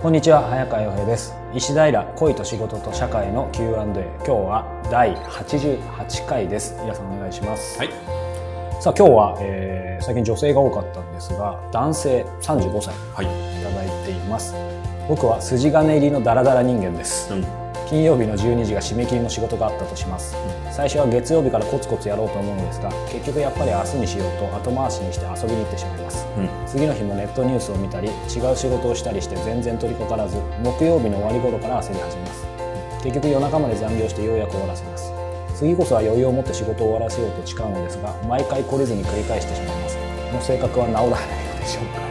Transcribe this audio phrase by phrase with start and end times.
[0.00, 1.34] こんにちは早川洋平です。
[1.52, 6.76] 石平恋と仕事と社会の Q&A 今日は第88回です。
[6.82, 7.76] 皆さんお願いします。
[7.80, 7.88] はい。
[8.80, 13.60] さあ今日は、えー、最近女性が多かったんですが男性35歳はい。
[13.60, 14.54] いただいています。
[15.08, 17.34] 僕は筋金入りのダラダラ人間です。
[17.34, 20.36] うん金曜日の12時が締め切りの仕事があったとします。
[20.70, 26.26] 最初は月曜日からコツコツやろうと思うのですが結局やっぱり明日にしようと後回しにして遊びに行ってしまいます。
[26.36, 26.48] うん。
[26.66, 32.46] 次の日もネットニュースを見たり違う仕事をしたりして全然取り掛からず木曜日の終わり頃から焦り始めます。
[33.02, 35.10] 結局夜中まで残業してようやく終わらせます。
[35.56, 39.96] 次こそは余裕を持って仕事を終わらせようと誓うのですが毎回懲りずに繰り返してしまいます。
[39.96, 41.10] この性格は治らない
[41.56, 42.07] のでしょうか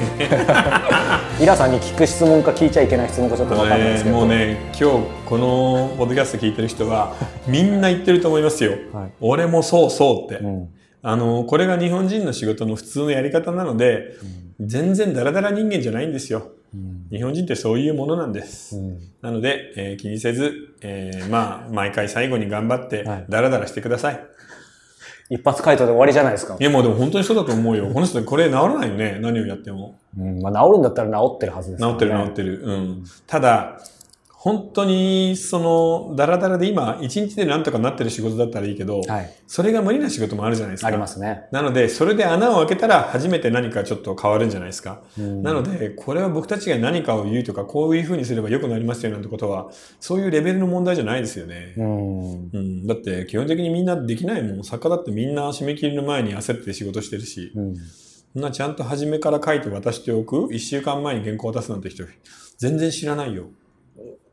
[1.40, 7.14] イラさんに聞く質問か聞いちゃいけない質問かちょっと分かんないですけど、もうね今日このポッドキャスト聞いてる人は
[7.46, 9.10] みんな言ってると思いますよ、はい。
[9.20, 10.68] 俺もそうそうって、うん。
[11.02, 14.16] あのこれが日本人の仕事の普通のやり方なので、
[14.60, 16.52] 全然ダラダラ人間じゃないんですよ。
[16.74, 17.06] うん。
[17.10, 18.98] 日本人ってそういうものなんです、うん。
[19.22, 23.24] なので、えー気にせず、えーまあ毎回最後に頑張ってはい。
[23.28, 24.20] ダラダラしてください、
[25.30, 26.56] 一発回答で終わりじゃないですか。
[26.58, 27.88] い、、やもうでも本当にそうだと思うよ。
[27.92, 29.18] この人これ治らないよね。
[29.20, 29.96] 何をやっても。
[30.18, 32.62] うんまあ、治るんだったら治ってるはずです治ってる治ってる。
[32.64, 33.04] うん。
[33.28, 33.78] ただ、
[34.42, 40.86] 本当に、その、ダラダラで今、一日でなんとかなってる仕事だったらいいけど、はいそれが無理な仕事もあるじゃないですか。
[40.86, 45.02] ありますね、なので、それで穴を開けたら初めて何かちょっと変わるんじゃないですか。
[45.18, 49.68] うんなので、これは僕たちが何かを言うとか、こういうふうにすれば良くなりますよなんてことは、
[50.00, 51.74] そういうレベルの問題じゃないですよね。
[51.76, 54.64] うんうん、だって基本的にみんなできないもん。
[54.64, 57.74] 作家だってみんな締め切りの前に焦って仕事してるし、うん
[58.32, 62.04] なちゃんと初めから書いて渡しておく、一週間前に原稿を渡すなんて人、
[62.58, 63.46] 全然知らないよ。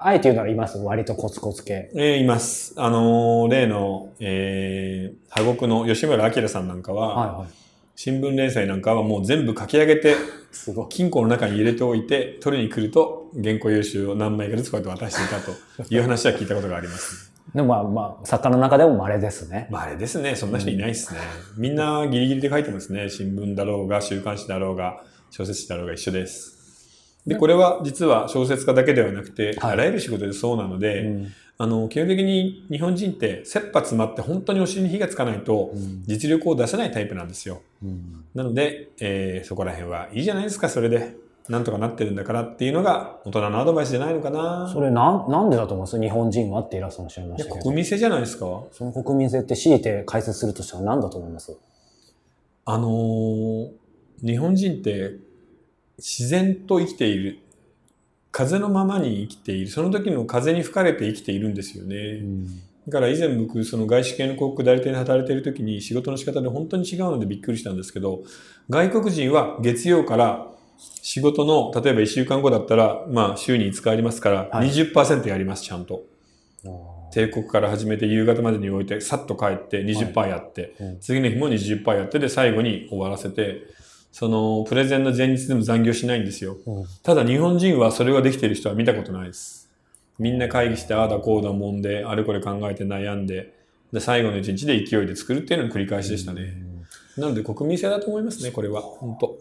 [0.00, 1.90] あえて言うならいます割とコツコツ系。
[1.94, 2.72] えーいます。
[2.76, 7.48] あのー例の、えー、破国の吉村明さんなんかは、はいはい。
[7.96, 10.14] 新聞連載なんかはもう全部書き上げて、
[10.52, 10.86] すごい。
[10.88, 15.50] 金庫の中に入れておいて、取りに来ると、原稿用紙を何枚かずつこうやって渡していたと
[15.92, 17.32] いう話は聞いたことがあります。
[17.52, 19.66] でもまあまあ、作家の中でも稀ですね。
[19.68, 21.18] まああれですね、そんな人いないですね。
[21.56, 23.08] みんなギリギリで書いてますね。
[23.08, 26.57] 新聞だろうが、週刊誌だろうが、小説誌だろうが一緒です。
[27.28, 31.26] で、これは実は小説家だけではなくて、はいあらゆる仕事でそうなので、うん
[31.60, 37.60] あの、基本的に日本人って切羽詰まって本当にお尻に火がつかないとうん実力を出せないタイプなんですよ。
[37.82, 41.16] うんなので、えーそこら辺はいいじゃないですか、それで。
[41.48, 44.70] なんとかなってるんだからっていうのが大人のアドバイスじゃないのかな。
[44.70, 45.98] それなん、なんでだと思います？
[45.98, 47.62] 日本人はってイラさんおっしゃいましたけど。
[47.62, 48.64] 国民性じゃないですか。
[48.70, 51.56] その国民性って強いて解説するとしたら何だと思います？
[52.66, 53.70] あのー
[54.22, 55.14] 日本人って
[55.98, 57.38] 自然と生きている。
[58.30, 59.68] 風のままに生きている。
[59.68, 62.20] その時の風に吹かれて生きているんですよね。
[62.86, 68.22] だから以前僕、その外資系の広告代理店で働いている時に仕事の仕方で本当に違うのでびっくりしたんですけど、
[68.70, 70.46] 外国人は月曜から
[70.78, 76.04] 仕事の、例えば1週間後だったら、まあ週に5日ありますから、はい20%やります、ちゃんと。
[76.64, 83.62] あ帝国から始めて夕方までに置いて、さっと帰って20%やって、ーうん次の日も20%やってで最後に終わらせて、
[84.18, 86.56] そのプレゼンの前日でも残業しないんですよ。
[86.66, 89.70] うんただ日本人はそれができている人は見たことないです。
[90.18, 93.54] みんな会議してああだこうだもんで、あれこれ考えて悩んで、
[93.92, 96.52] で最後の一日で勢いで作るっていうのの繰り返しでしたね。
[97.16, 98.80] なので国民性だと思いますね、これは。
[98.82, 99.38] 本当。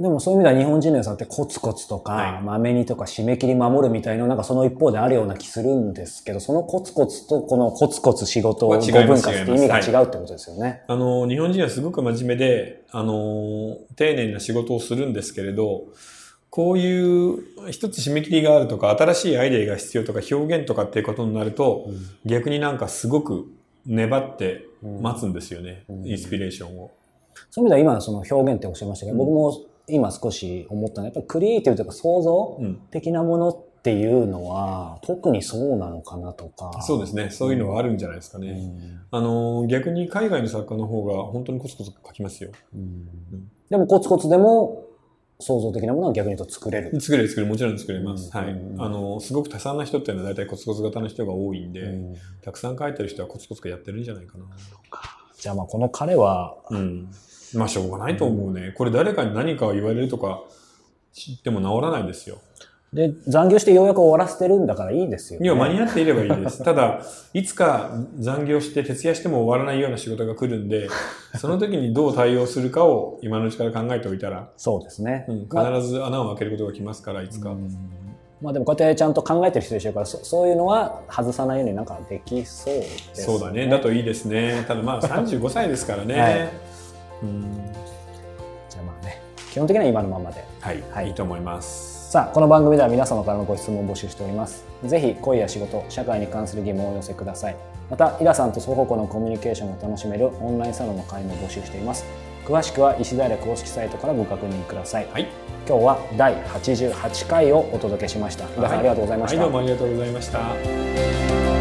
[0.00, 2.42] でもそういう意味では日本人の良さってコツコツとか、はい。
[2.42, 10.82] まめにとか締め切り守るみたいななんかその一方であるような気するんですけど、そのコツコツとこのコツコツ仕事をは5違います分割って意味が違うってことですよね。
[10.88, 15.84] あの、日本人はすごく真面目で、あの、丁寧な仕事をするんですけれど、
[16.50, 21.88] こういう一つ締め切りがあるとか、新しいアイデアが必要とか、表現とかっていうことになると、
[22.24, 23.46] 逆になんかすごく
[23.86, 25.84] 粘って待つんですよね。
[25.88, 26.06] うん。
[26.06, 26.92] インスピレーションを。
[27.50, 29.52] そういう意味では今その表現っておっしゃいましたけど、僕も
[29.88, 32.76] 今少し思ったのはやっぱりクリエイティブというか想像うん。
[32.90, 36.82] 的なものっていうのは特にそうなのかなとか。
[36.82, 37.30] そうですね。
[37.30, 38.48] そういうのはあるんじゃないですかね。
[38.48, 42.50] うんあの、逆に海外の作家の方が本当にコツコツ書きますよ。
[42.74, 43.08] うん
[43.70, 44.84] でもコツコツでも
[45.40, 47.00] 創造的なものは逆に言うと作れる。
[47.00, 48.30] 作れる作れる、もちろん作れます。
[48.34, 48.52] はい。
[48.52, 54.44] うんうんあの、すごく多産な人っていうのは大体コツコツ型の人が多いんで、うんたくさん書いてる人はコツコツやってるんじゃないかな。
[55.38, 57.10] じゃあまあこの彼は、うん。
[57.56, 58.72] まあしょうがないと思うね。
[58.76, 60.42] これ誰かに何かを言われるとか
[61.12, 62.38] 知っても治らないですよ。
[62.94, 65.46] で、残業してようやく終わらせてるんだからいいですよ、ね。
[65.46, 66.62] いや、間に合っていればいいです。
[66.64, 67.02] ただ、
[67.32, 67.90] いつか
[68.20, 70.88] 残業して徹夜しても終わらないような仕事が来るんで、
[71.36, 75.26] その時にどう対応するかを今のうちから考えておいたら、そうですね。
[75.28, 77.50] うん、まあ必ず穴を開けることが来ますから、いつか。
[77.50, 77.68] うん
[78.42, 82.82] まあでもこうやってちゃんと考えてる人でしょうから、そそういうのは外さないようになんかできそうで
[83.14, 83.68] す、そうだね。
[83.68, 84.64] だといいですね。
[84.68, 86.20] ただまあ35歳ですからね。
[86.20, 86.73] はいうん
[88.68, 90.44] じゃあまあね、基本的には今のままで。
[90.60, 91.08] はい、はい。
[91.08, 92.10] いいと思います。
[92.10, 94.64] さあこの番組では皆様からのご質問を募集しております。
[94.84, 97.56] ぜひ恋や仕事社会に関する疑問をお寄せください。
[97.90, 102.04] またイラさんと双方向のコミュニケーションを楽しめるオンラインサロンの会員も募集しています。
[102.44, 105.26] 詳しくは石平公式サイトからご確認ください、はい。
[105.66, 108.44] 今日は第88回をお届けしました。
[108.44, 110.38] 井田さん、ありがとうございました、はい、どうもありがとうございました。「